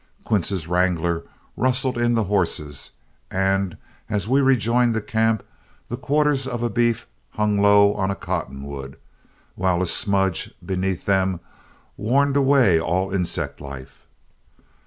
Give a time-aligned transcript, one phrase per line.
[0.25, 1.25] Quince's wrangler
[1.55, 2.89] rustled in the horses,
[3.29, 3.77] and
[4.09, 5.43] as we rejoined the camp
[5.89, 8.97] the quarters of a beef hung low on a cottonwood,
[9.53, 11.39] while a smudge beneath them
[11.97, 14.07] warned away all insect life.